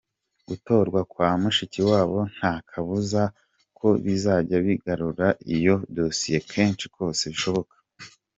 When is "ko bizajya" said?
3.77-4.57